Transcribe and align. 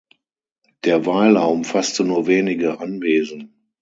Der 0.83 1.05
Weiler 1.05 1.47
umfasste 1.47 2.03
nur 2.03 2.25
wenige 2.25 2.79
Anwesen. 2.79 3.53